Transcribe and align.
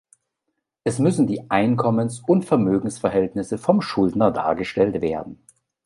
Es 0.83 0.97
müssen 0.97 1.27
die 1.27 1.51
Einkommens- 1.51 2.21
und 2.21 2.43
Vermögensverhältnisse 2.43 3.59
vom 3.59 3.81
Schuldner 3.81 4.31
dargestellt 4.31 4.99
werden. 4.99 5.43